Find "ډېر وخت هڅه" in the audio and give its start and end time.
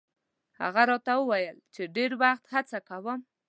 1.95-2.77